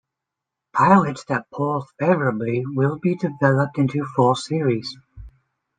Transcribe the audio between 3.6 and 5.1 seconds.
into full series.